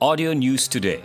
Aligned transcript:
Audio 0.00 0.32
News 0.32 0.64
Today. 0.64 1.04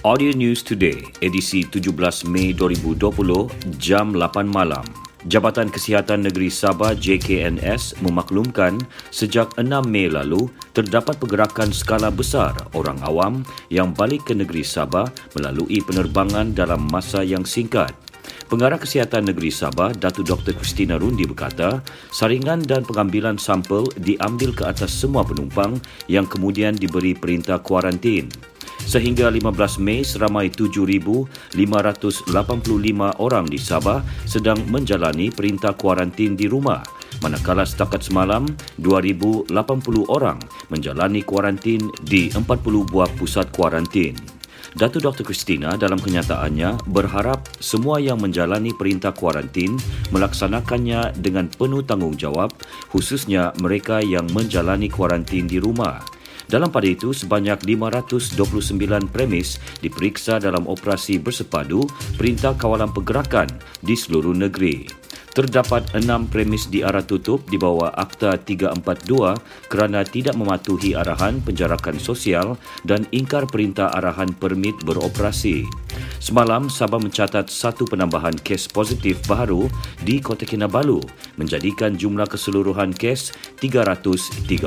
Audio 0.00 0.32
News 0.32 0.64
Today, 0.64 1.04
edisi 1.20 1.68
17 1.68 2.24
Mei 2.32 2.56
2020, 2.56 3.52
jam 3.76 4.16
8 4.16 4.40
malam. 4.48 4.80
Jabatan 5.28 5.68
Kesihatan 5.68 6.24
Negeri 6.24 6.48
Sabah 6.48 6.96
JKNS 6.96 8.00
memaklumkan 8.00 8.80
sejak 9.12 9.52
6 9.60 9.68
Mei 9.84 10.08
lalu 10.08 10.48
terdapat 10.72 11.20
pergerakan 11.20 11.68
skala 11.76 12.08
besar 12.08 12.56
orang 12.72 12.96
awam 13.04 13.44
yang 13.68 13.92
balik 13.92 14.24
ke 14.24 14.32
negeri 14.32 14.64
Sabah 14.64 15.12
melalui 15.36 15.84
penerbangan 15.84 16.56
dalam 16.56 16.88
masa 16.88 17.20
yang 17.20 17.44
singkat. 17.44 17.92
Pengarah 18.44 18.76
Kesihatan 18.76 19.24
Negeri 19.24 19.48
Sabah, 19.48 19.96
Datu 19.96 20.20
Dr. 20.20 20.52
Christina 20.52 21.00
Rundi 21.00 21.24
berkata, 21.24 21.80
saringan 22.12 22.60
dan 22.60 22.84
pengambilan 22.84 23.40
sampel 23.40 23.88
diambil 23.96 24.52
ke 24.52 24.68
atas 24.68 24.92
semua 24.92 25.24
penumpang 25.24 25.80
yang 26.12 26.28
kemudian 26.28 26.76
diberi 26.76 27.16
perintah 27.16 27.56
kuarantin. 27.58 28.28
Sehingga 28.84 29.32
15 29.32 29.80
Mei, 29.80 30.04
seramai 30.04 30.52
7,585 30.52 31.56
orang 33.16 33.46
di 33.48 33.56
Sabah 33.56 34.04
sedang 34.28 34.60
menjalani 34.68 35.32
perintah 35.32 35.72
kuarantin 35.72 36.36
di 36.36 36.44
rumah 36.44 36.84
manakala 37.24 37.64
setakat 37.64 38.04
semalam 38.04 38.44
2,080 38.80 39.48
orang 40.12 40.36
menjalani 40.68 41.24
kuarantin 41.24 41.88
di 42.02 42.28
40 42.32 42.90
buah 42.90 43.10
pusat 43.16 43.48
kuarantin. 43.54 44.33
Datu 44.74 44.98
Dr. 44.98 45.22
Christina 45.22 45.78
dalam 45.78 46.02
kenyataannya 46.02 46.90
berharap 46.90 47.46
semua 47.62 48.02
yang 48.02 48.18
menjalani 48.18 48.74
perintah 48.74 49.14
kuarantin 49.14 49.78
melaksanakannya 50.10 51.14
dengan 51.14 51.46
penuh 51.46 51.86
tanggungjawab 51.86 52.50
khususnya 52.90 53.54
mereka 53.62 54.02
yang 54.02 54.26
menjalani 54.34 54.90
kuarantin 54.90 55.46
di 55.46 55.62
rumah. 55.62 56.02
Dalam 56.50 56.74
pada 56.74 56.90
itu, 56.90 57.14
sebanyak 57.14 57.62
529 57.62 59.14
premis 59.14 59.62
diperiksa 59.78 60.42
dalam 60.42 60.66
operasi 60.66 61.22
bersepadu 61.22 61.86
Perintah 62.18 62.52
Kawalan 62.58 62.90
Pergerakan 62.90 63.48
di 63.80 63.94
seluruh 63.94 64.34
negeri 64.34 65.03
terdapat 65.34 65.82
enam 65.98 66.30
premis 66.30 66.70
di 66.70 66.80
arah 66.80 67.02
tutup 67.02 67.42
di 67.50 67.58
bawah 67.58 67.90
Akta 67.92 68.38
342 68.38 69.68
kerana 69.68 70.06
tidak 70.06 70.38
mematuhi 70.38 70.94
arahan 70.94 71.42
penjarakan 71.42 71.98
sosial 71.98 72.54
dan 72.86 73.04
ingkar 73.10 73.44
perintah 73.50 73.90
arahan 73.92 74.30
permit 74.38 74.78
beroperasi. 74.86 75.66
Semalam, 76.22 76.72
Sabah 76.72 77.02
mencatat 77.02 77.50
satu 77.50 77.84
penambahan 77.84 78.38
kes 78.40 78.70
positif 78.70 79.20
baru 79.28 79.68
di 80.00 80.22
Kota 80.22 80.46
Kinabalu 80.48 81.02
menjadikan 81.36 81.98
jumlah 81.98 82.30
keseluruhan 82.30 82.94
kes 82.94 83.34
331. 83.60 84.64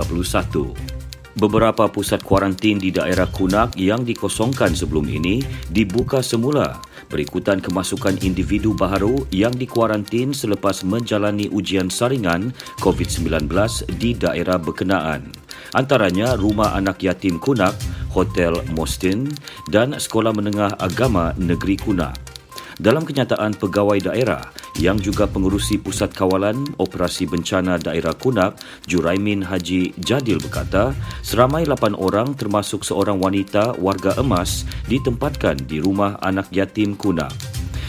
Beberapa 1.37 1.85
pusat 1.85 2.25
kuarantin 2.25 2.81
di 2.81 2.89
daerah 2.89 3.29
Kunak 3.29 3.77
yang 3.77 4.01
dikosongkan 4.01 4.73
sebelum 4.73 5.05
ini 5.05 5.45
dibuka 5.69 6.17
semula 6.25 6.81
berikutan 7.07 7.59
kemasukan 7.59 8.19
individu 8.23 8.75
baharu 8.75 9.25
yang 9.33 9.51
dikuarantin 9.55 10.31
selepas 10.31 10.83
menjalani 10.85 11.49
ujian 11.49 11.87
saringan 11.91 12.53
COVID-19 12.83 13.49
di 13.97 14.15
daerah 14.15 14.59
berkenaan. 14.61 15.31
Antaranya 15.75 16.39
Rumah 16.39 16.79
Anak 16.79 17.03
Yatim 17.03 17.41
Kunak, 17.41 17.75
Hotel 18.15 18.55
Mostin 18.71 19.27
dan 19.67 19.97
Sekolah 19.97 20.31
Menengah 20.31 20.79
Agama 20.79 21.35
Negeri 21.35 21.75
Kunak. 21.75 22.36
Dalam 22.77 23.09
kenyataan 23.09 23.57
pegawai 23.57 23.97
daerah 24.05 24.53
yang 24.77 25.01
juga 25.01 25.25
pengurusi 25.25 25.81
Pusat 25.81 26.13
Kawalan 26.13 26.77
Operasi 26.77 27.25
Bencana 27.25 27.81
Daerah 27.81 28.13
Kunak, 28.13 28.61
Juraimin 28.85 29.41
Haji 29.41 29.97
Jadil 29.97 30.37
berkata, 30.37 30.93
seramai 31.25 31.65
8 31.65 31.97
orang 31.97 32.37
termasuk 32.37 32.85
seorang 32.85 33.17
wanita 33.17 33.73
warga 33.81 34.13
emas 34.21 34.61
ditempatkan 34.85 35.57
di 35.65 35.81
rumah 35.81 36.21
anak 36.21 36.53
yatim 36.53 36.93
Kunak. 36.93 37.33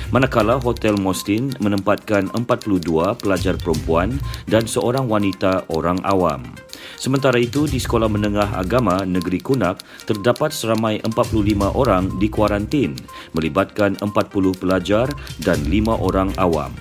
Manakala 0.09 0.57
Hotel 0.57 0.97
Mostin 0.97 1.53
menempatkan 1.61 2.33
42 2.33 2.81
pelajar 3.21 3.61
perempuan 3.61 4.17
dan 4.49 4.65
seorang 4.65 5.05
wanita 5.05 5.69
orang 5.69 6.01
awam. 6.09 6.49
Sementara 6.99 7.39
itu, 7.39 7.71
di 7.71 7.79
Sekolah 7.79 8.11
Menengah 8.11 8.59
Agama 8.59 9.07
Negeri 9.07 9.39
Kunak, 9.39 9.79
terdapat 10.03 10.51
seramai 10.51 10.99
45 11.07 11.71
orang 11.79 12.11
di 12.19 12.27
kuarantin, 12.27 12.99
melibatkan 13.39 13.95
40 14.03 14.59
pelajar 14.59 15.07
dan 15.39 15.63
5 15.71 15.95
orang 15.95 16.35
awam. 16.43 16.75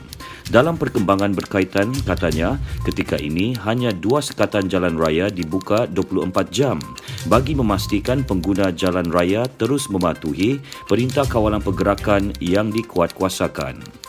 Dalam 0.47 0.79
perkembangan 0.79 1.35
berkaitan, 1.35 1.91
katanya, 2.07 2.55
ketika 2.88 3.19
ini 3.19 3.51
hanya 3.67 3.91
dua 3.91 4.23
sekatan 4.23 4.72
jalan 4.72 4.95
raya 4.95 5.28
dibuka 5.28 5.83
24 5.91 6.31
jam 6.47 6.79
bagi 7.28 7.51
memastikan 7.51 8.23
pengguna 8.23 8.72
jalan 8.72 9.11
raya 9.11 9.44
terus 9.59 9.91
mematuhi 9.91 10.63
perintah 10.88 11.28
kawalan 11.28 11.59
pergerakan 11.59 12.31
yang 12.39 12.72
dikuatkuasakan. 12.72 14.06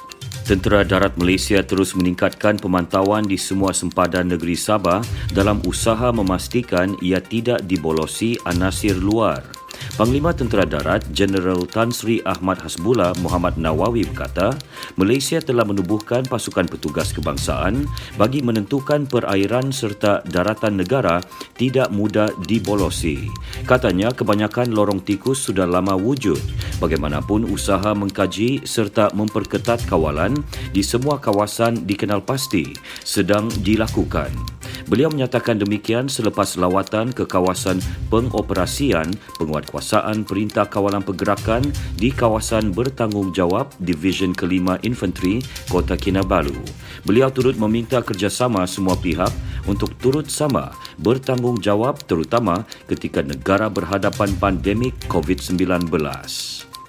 Tentera 0.49 0.81
Darat 0.81 1.13
Malaysia 1.21 1.61
terus 1.61 1.93
meningkatkan 1.93 2.57
pemantauan 2.57 3.29
di 3.29 3.37
semua 3.37 3.77
sempadan 3.77 4.33
negeri 4.33 4.57
Sabah 4.57 5.05
dalam 5.29 5.61
usaha 5.69 6.09
memastikan 6.09 6.97
ia 7.05 7.21
tidak 7.21 7.69
dibolosi 7.69 8.41
anasir 8.49 8.97
luar. 8.97 9.58
Panglima 9.99 10.31
Tentera 10.31 10.63
Darat 10.63 11.11
Jeneral 11.11 11.67
Tan 11.67 11.91
Sri 11.91 12.23
Ahmad 12.23 12.63
Hasbullah 12.63 13.19
Muhammad 13.19 13.59
Nawawi 13.59 14.07
berkata, 14.07 14.55
Malaysia 14.95 15.43
telah 15.43 15.67
menubuhkan 15.67 16.23
pasukan 16.23 16.71
petugas 16.71 17.11
kebangsaan 17.11 17.83
bagi 18.15 18.39
menentukan 18.39 19.11
perairan 19.11 19.75
serta 19.75 20.23
daratan 20.23 20.79
negara 20.79 21.19
tidak 21.59 21.91
mudah 21.91 22.31
dibolosi. 22.47 23.27
Katanya 23.67 24.15
kebanyakan 24.15 24.71
lorong 24.71 25.03
tikus 25.03 25.43
sudah 25.51 25.67
lama 25.67 25.99
wujud. 25.99 26.39
Bagaimanapun 26.79 27.51
usaha 27.51 27.91
mengkaji 27.91 28.63
serta 28.63 29.11
memperketat 29.19 29.83
kawalan 29.91 30.39
di 30.71 30.87
semua 30.87 31.19
kawasan 31.19 31.91
dikenal 31.91 32.23
pasti 32.23 32.71
sedang 33.03 33.51
dilakukan. 33.67 34.58
Beliau 34.89 35.13
menyatakan 35.13 35.61
demikian 35.61 36.09
selepas 36.09 36.57
lawatan 36.57 37.13
ke 37.13 37.29
kawasan 37.29 37.77
pengoperasian 38.09 39.13
penguatkuasaan 39.37 40.25
Perintah 40.25 40.65
Kawalan 40.65 41.05
Pergerakan 41.05 41.61
di 42.01 42.09
kawasan 42.09 42.73
bertanggungjawab 42.73 43.69
Division 43.85 44.33
Kelima 44.33 44.81
Infanteri 44.81 45.45
Kota 45.69 45.93
Kinabalu. 45.93 46.57
Beliau 47.05 47.29
turut 47.29 47.61
meminta 47.61 48.01
kerjasama 48.01 48.65
semua 48.65 48.97
pihak 48.97 49.31
untuk 49.69 49.93
turut 50.01 50.33
sama 50.33 50.73
bertanggungjawab 50.97 52.09
terutama 52.09 52.65
ketika 52.89 53.21
negara 53.21 53.69
berhadapan 53.69 54.33
pandemik 54.41 54.97
COVID-19. 55.13 55.93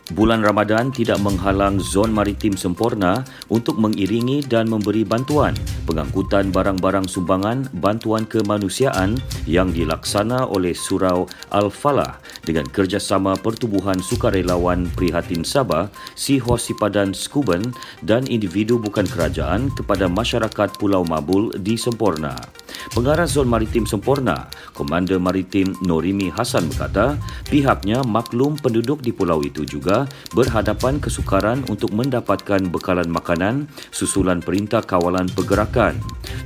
Bulan 0.09 0.41
Ramadan 0.41 0.89
tidak 0.89 1.21
menghalang 1.21 1.77
zon 1.77 2.09
maritim 2.09 2.57
sempurna 2.57 3.21
untuk 3.53 3.77
mengiringi 3.77 4.41
dan 4.41 4.65
memberi 4.65 5.05
bantuan 5.05 5.53
pengangkutan 5.89 6.53
barang-barang 6.53 7.09
sumbangan 7.09 7.65
bantuan 7.81 8.29
kemanusiaan 8.29 9.17
yang 9.49 9.73
dilaksana 9.73 10.45
oleh 10.45 10.77
Surau 10.77 11.25
Al-Falah 11.49 12.21
dengan 12.45 12.69
kerjasama 12.69 13.33
Pertubuhan 13.41 13.97
Sukarelawan 13.97 14.85
Prihatin 14.93 15.41
Sabah, 15.41 15.89
Siho 16.13 16.61
Sipadan 16.61 17.17
Skuben 17.17 17.73
dan 18.05 18.29
individu 18.29 18.77
bukan 18.77 19.09
kerajaan 19.09 19.73
kepada 19.73 20.05
masyarakat 20.05 20.69
Pulau 20.77 21.01
Mabul 21.01 21.49
di 21.57 21.73
Semporna. 21.73 22.58
Pengarah 22.95 23.27
Zon 23.27 23.51
Maritim 23.51 23.83
Semporna, 23.83 24.47
Komander 24.73 25.19
Maritim 25.19 25.75
Norimi 25.83 26.31
Hasan 26.31 26.69
berkata, 26.71 27.19
pihaknya 27.49 28.01
maklum 28.05 28.55
penduduk 28.55 29.03
di 29.03 29.11
pulau 29.11 29.43
itu 29.43 29.67
juga 29.67 30.07
berhadapan 30.31 31.01
kesukaran 31.01 31.63
untuk 31.67 31.91
mendapatkan 31.91 32.63
bekalan 32.69 33.09
makanan 33.09 33.67
susulan 33.91 34.39
Perintah 34.39 34.85
Kawalan 34.85 35.27
Pergerakan. 35.31 35.99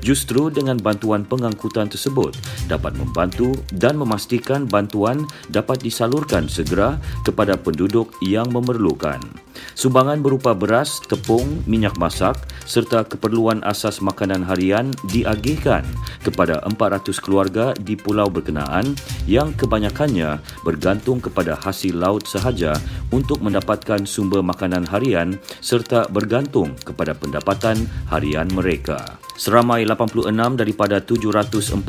Justru 0.04 0.52
dengan 0.52 0.80
bantuan 0.80 1.24
pengangkutan 1.24 1.88
tersebut 1.88 2.36
dapat 2.68 2.96
membantu 2.96 3.56
dan 3.72 3.96
memastikan 3.96 4.68
bantuan 4.68 5.24
dapat 5.52 5.79
disalurkan 5.84 6.47
segera 6.52 7.00
kepada 7.24 7.56
penduduk 7.56 8.12
yang 8.24 8.47
memerlukan. 8.52 9.42
Sumbangan 9.73 10.22
berupa 10.22 10.53
beras, 10.53 11.02
tepung, 11.03 11.66
minyak 11.66 11.97
masak 11.97 12.38
serta 12.64 13.03
keperluan 13.03 13.61
asas 13.66 14.00
makanan 14.00 14.46
harian 14.46 14.94
diagihkan 15.11 15.84
kepada 16.23 16.64
400 16.66 17.14
keluarga 17.20 17.76
di 17.78 17.94
pulau 18.00 18.32
berkenaan 18.32 18.96
yang 19.28 19.52
kebanyakannya 19.58 20.40
bergantung 20.64 21.20
kepada 21.20 21.58
hasil 21.59 21.97
laut 21.97 22.26
sahaja 22.26 22.78
untuk 23.14 23.46
mendapatkan 23.46 24.10
sumber 24.10 24.42
makanan 24.42 24.90
harian 24.90 25.38
serta 25.62 26.10
bergantung 26.10 26.74
kepada 26.82 27.14
pendapatan 27.14 27.86
harian 28.10 28.50
mereka. 28.50 29.22
Seramai 29.38 29.86
86 29.86 30.34
daripada 30.58 30.98
714 30.98 31.82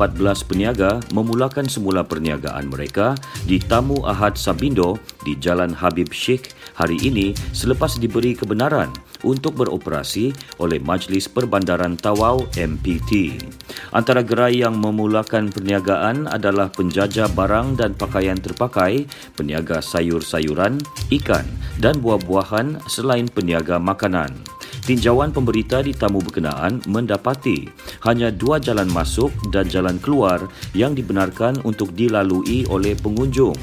peniaga 0.45 1.01
memulakan 1.13 1.65
semula 1.65 2.05
perniagaan 2.05 2.69
mereka 2.69 3.17
di 3.49 3.57
Tamu 3.57 4.05
Ahad 4.05 4.37
Sabindo 4.37 5.01
di 5.25 5.33
Jalan 5.37 5.73
Habib 5.73 6.13
Sheikh 6.13 6.53
hari 6.77 7.01
ini 7.01 7.37
selepas 7.53 7.97
diberi 7.97 8.37
kebenaran 8.37 8.89
untuk 9.25 9.57
beroperasi 9.61 10.33
oleh 10.61 10.77
Majlis 10.81 11.29
Perbandaran 11.29 11.97
Tawau 11.97 12.45
MPT. 12.53 13.41
Antara 13.93 14.21
gerai 14.21 14.61
yang 14.61 14.77
memulakan 14.77 15.49
perniagaan 15.49 16.29
adalah 16.29 16.69
penjajah 16.69 17.31
barang 17.33 17.81
dan 17.81 17.97
pakaian 17.97 18.37
terpakai, 18.37 19.09
peniaga 19.33 19.81
sayur-sayuran, 19.81 20.77
ikan 21.21 21.45
dan 21.79 21.99
buah-buahan 21.99 22.83
selain 22.87 23.27
peniaga 23.27 23.79
makanan. 23.79 24.31
Tinjauan 24.85 25.33
pemberita 25.33 25.81
di 25.81 25.97
tamu 25.97 26.21
berkenaan 26.21 26.77
mendapati 26.85 27.65
hanya 28.05 28.29
dua 28.29 28.61
jalan 28.61 28.85
masuk 28.93 29.33
dan 29.49 29.65
jalan 29.65 29.97
keluar 29.97 30.45
yang 30.77 30.93
dibenarkan 30.93 31.57
untuk 31.65 31.89
dilalui 31.97 32.69
oleh 32.69 32.93
pengunjung. 32.93 33.57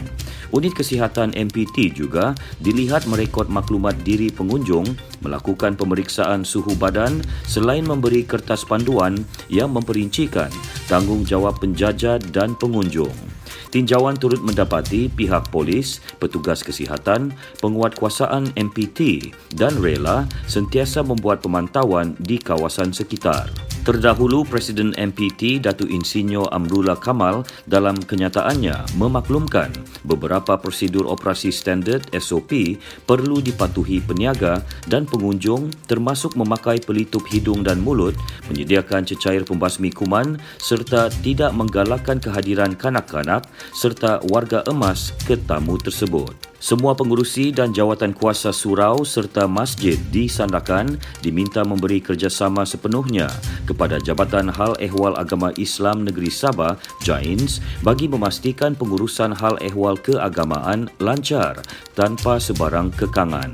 Unit 0.53 0.77
Kesihatan 0.77 1.33
MPT 1.33 1.97
juga 1.97 2.37
dilihat 2.61 3.09
merekod 3.09 3.49
maklumat 3.49 3.97
diri 4.05 4.29
pengunjung 4.29 4.85
melakukan 5.25 5.81
pemeriksaan 5.81 6.45
suhu 6.45 6.77
badan 6.77 7.25
selain 7.49 7.89
memberi 7.89 8.21
kertas 8.27 8.69
panduan 8.69 9.17
yang 9.49 9.73
memperincikan 9.73 10.53
tanggungjawab 10.93 11.57
penjajah 11.57 12.21
dan 12.35 12.53
pengunjung. 12.61 13.32
Tinjauan 13.73 14.21
turut 14.21 14.45
mendapati 14.45 15.09
pihak 15.09 15.49
polis, 15.49 16.05
petugas 16.21 16.61
kesihatan, 16.61 17.33
penguatkuasaan 17.65 18.53
MPT 18.53 19.33
dan 19.57 19.81
rela 19.81 20.29
sentiasa 20.45 21.01
membuat 21.01 21.41
pemantauan 21.41 22.13
di 22.21 22.37
kawasan 22.37 22.93
sekitar. 22.93 23.72
Terdahulu, 23.83 24.47
Presiden 24.47 24.95
MPT 24.95 25.59
Datu 25.59 25.91
Insinyur 25.91 26.47
Amrullah 26.55 26.95
Kamal 26.95 27.43
dalam 27.67 27.99
kenyataannya 27.99 28.95
memaklumkan 28.95 29.75
beberapa 30.07 30.55
prosedur 30.55 31.11
operasi 31.11 31.51
standard 31.51 32.07
SOP 32.15 32.79
perlu 33.11 33.43
dipatuhi 33.43 33.99
peniaga 33.99 34.63
dan 34.87 35.03
pengunjung 35.03 35.67
termasuk 35.91 36.39
memakai 36.39 36.79
pelitup 36.79 37.27
hidung 37.27 37.67
dan 37.67 37.83
mulut, 37.83 38.15
menyediakan 38.55 39.03
cecair 39.03 39.43
pembasmi 39.43 39.91
kuman 39.91 40.39
serta 40.63 41.11
tidak 41.27 41.51
menggalakkan 41.51 42.23
kehadiran 42.23 42.79
kanak-kanak 42.79 43.51
serta 43.75 44.23
warga 44.31 44.63
emas 44.71 45.11
ke 45.27 45.35
tamu 45.35 45.75
tersebut. 45.75 46.52
Semua 46.63 46.95
pengurusi 46.95 47.51
dan 47.51 47.75
jawatan 47.75 48.15
kuasa 48.15 48.55
surau 48.55 49.03
serta 49.03 49.51
masjid 49.51 49.99
di 50.15 50.31
Sandakan 50.31 50.95
diminta 51.19 51.67
memberi 51.67 51.99
kerjasama 51.99 52.63
sepenuhnya 52.63 53.27
kepada 53.67 53.99
Jabatan 53.99 54.47
Hal 54.47 54.79
Ehwal 54.79 55.19
Agama 55.19 55.51
Islam 55.59 56.07
Negeri 56.07 56.31
Sabah, 56.31 56.79
JAINS, 57.03 57.59
bagi 57.83 58.07
memastikan 58.07 58.79
pengurusan 58.79 59.35
hal 59.35 59.59
ehwal 59.59 59.99
keagamaan 59.99 60.87
lancar 61.03 61.59
tanpa 61.99 62.39
sebarang 62.39 62.95
kekangan. 62.95 63.51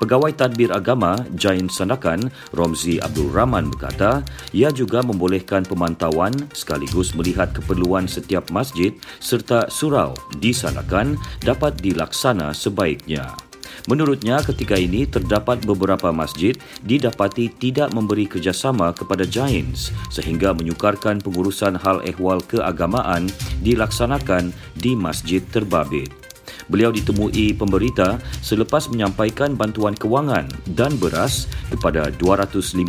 Pegawai 0.00 0.32
Tadbir 0.32 0.72
Agama 0.72 1.20
Jain 1.36 1.68
Sandakan, 1.68 2.32
Romzi 2.56 2.96
Abdul 2.98 3.30
Rahman 3.30 3.68
berkata, 3.68 4.24
ia 4.50 4.72
juga 4.72 5.04
membolehkan 5.04 5.62
pemantauan 5.68 6.32
sekaligus 6.56 7.12
melihat 7.12 7.52
keperluan 7.52 8.08
setiap 8.08 8.48
masjid 8.48 8.96
serta 9.20 9.68
surau 9.68 10.16
di 10.40 10.56
Sandakan 10.56 11.20
dapat 11.44 11.76
dilaksana 12.40 12.56
sebaiknya. 12.56 13.36
Menurutnya, 13.88 14.44
ketika 14.44 14.76
ini 14.76 15.08
terdapat 15.08 15.64
beberapa 15.64 16.12
masjid 16.12 16.52
didapati 16.84 17.48
tidak 17.48 17.96
memberi 17.96 18.28
kerjasama 18.28 18.92
kepada 18.92 19.24
Giants 19.24 19.88
sehingga 20.12 20.52
menyukarkan 20.52 21.20
pengurusan 21.24 21.80
hal 21.80 22.04
ehwal 22.04 22.44
keagamaan 22.44 23.32
dilaksanakan 23.64 24.52
di 24.76 24.92
masjid 24.92 25.40
terbabit. 25.48 26.12
Beliau 26.68 26.92
ditemui 26.92 27.56
pemberita 27.56 28.20
selepas 28.44 28.86
menyampaikan 28.92 29.56
bantuan 29.56 29.96
kewangan 29.96 30.46
dan 30.76 30.92
beras 31.00 31.48
kepada 31.72 32.12
250 32.20 32.84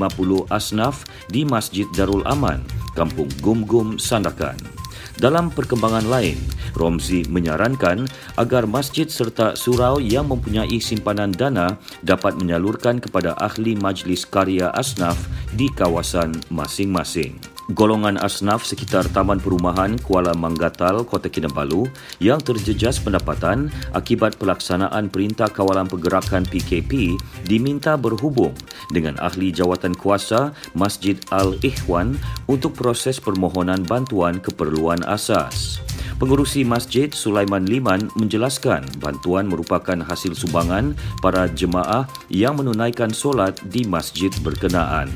asnaf 0.51 1.07
di 1.31 1.47
Masjid 1.47 1.87
Darul 1.97 2.21
Aman, 2.29 2.61
Kampung 2.93 3.31
Gum-Gum, 3.41 3.97
Sandakan. 3.97 4.80
Dalam 5.19 5.51
perkembangan 5.51 6.07
lain, 6.07 6.39
Romzi 6.71 7.27
menyarankan 7.27 8.07
agar 8.39 8.63
masjid 8.63 9.09
serta 9.09 9.59
surau 9.59 9.99
yang 9.99 10.31
mempunyai 10.31 10.79
simpanan 10.79 11.35
dana 11.35 11.75
dapat 11.99 12.39
menyalurkan 12.39 13.03
kepada 13.03 13.35
ahli 13.35 13.75
majlis 13.75 14.23
karya 14.23 14.71
asnaf 14.71 15.19
di 15.57 15.67
kawasan 15.75 16.39
masing-masing 16.47 17.50
golongan 17.71 18.19
asnaf 18.19 18.67
sekitar 18.67 19.07
Taman 19.09 19.39
Perumahan 19.39 19.95
Kuala 20.03 20.35
Manggatal, 20.35 21.07
Kota 21.07 21.31
Kinabalu 21.31 21.87
yang 22.19 22.43
terjejas 22.43 22.99
pendapatan 22.99 23.71
akibat 23.95 24.35
pelaksanaan 24.35 25.07
Perintah 25.07 25.47
Kawalan 25.47 25.87
Pergerakan 25.87 26.43
PKP 26.43 27.15
diminta 27.47 27.95
berhubung 27.95 28.51
dengan 28.91 29.15
ahli 29.23 29.55
jawatan 29.55 29.95
kuasa 29.95 30.51
Masjid 30.75 31.15
Al-Ikhwan 31.31 32.19
untuk 32.51 32.75
proses 32.75 33.17
permohonan 33.17 33.87
bantuan 33.87 34.43
keperluan 34.43 35.01
asas. 35.07 35.79
Pengurusi 36.21 36.61
Masjid 36.61 37.09
Sulaiman 37.09 37.65
Liman 37.65 38.13
menjelaskan 38.13 38.85
bantuan 39.01 39.49
merupakan 39.49 39.97
hasil 40.05 40.37
sumbangan 40.37 40.93
para 41.17 41.49
jemaah 41.49 42.05
yang 42.29 42.61
menunaikan 42.61 43.09
solat 43.09 43.57
di 43.65 43.81
masjid 43.89 44.29
berkenaan. 44.45 45.09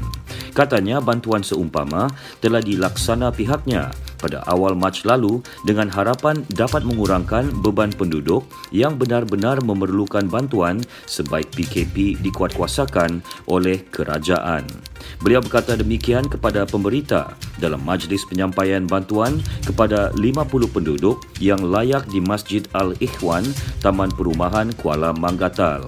Katanya 0.55 1.03
bantuan 1.03 1.43
seumpama 1.43 2.07
telah 2.39 2.63
dilaksana 2.63 3.27
pihaknya 3.35 3.91
pada 4.15 4.39
awal 4.47 4.71
Mac 4.71 5.03
lalu 5.03 5.43
dengan 5.67 5.91
harapan 5.91 6.47
dapat 6.55 6.87
mengurangkan 6.87 7.51
beban 7.59 7.91
penduduk 7.91 8.47
yang 8.71 8.95
benar-benar 8.95 9.59
memerlukan 9.59 10.25
bantuan 10.31 10.79
sebaik 11.11 11.51
PKP 11.51 12.23
dikuatkuasakan 12.23 13.19
oleh 13.51 13.83
kerajaan. 13.91 14.63
Beliau 15.21 15.43
berkata 15.43 15.75
demikian 15.75 16.25
kepada 16.25 16.63
pemberita 16.65 17.35
dalam 17.59 17.83
majlis 17.83 18.23
penyampaian 18.25 18.87
bantuan 18.87 19.43
kepada 19.67 20.09
50 20.17 20.47
penduduk 20.71 21.21
yang 21.43 21.61
layak 21.61 22.07
di 22.09 22.23
Masjid 22.23 22.63
Al-Ikhwan, 22.73 23.45
Taman 23.83 24.09
Perumahan 24.15 24.73
Kuala 24.79 25.11
Manggatal. 25.11 25.85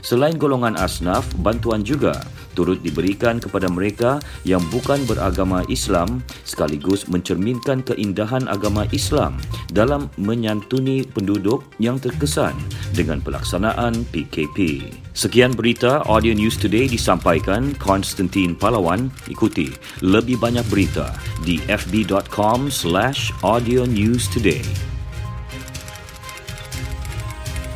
Selain 0.00 0.36
golongan 0.36 0.76
asnaf, 0.80 1.28
bantuan 1.40 1.84
juga 1.84 2.16
turut 2.54 2.82
diberikan 2.82 3.38
kepada 3.38 3.70
mereka 3.70 4.18
yang 4.44 4.60
bukan 4.68 5.00
beragama 5.06 5.62
Islam 5.70 6.20
sekaligus 6.44 7.06
mencerminkan 7.06 7.80
keindahan 7.86 8.44
agama 8.50 8.84
Islam 8.90 9.38
dalam 9.70 10.10
menyantuni 10.18 11.06
penduduk 11.06 11.64
yang 11.78 11.96
terkesan 11.96 12.52
dengan 12.92 13.22
pelaksanaan 13.22 14.02
PKP. 14.10 14.90
Sekian 15.14 15.54
berita 15.54 16.02
Audio 16.04 16.34
News 16.34 16.58
Today 16.58 16.90
disampaikan 16.90 17.72
Konstantin 17.78 18.58
Palawan. 18.58 19.08
Ikuti 19.30 19.70
lebih 20.02 20.40
banyak 20.42 20.66
berita 20.68 21.14
di 21.46 21.62
fb.com 21.70 22.68
slash 22.68 23.30
audio 23.46 23.86
news 23.86 24.26
today. 24.32 24.64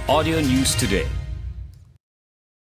Audio 0.05 0.37
News 0.45 0.77
Today 0.77 1.14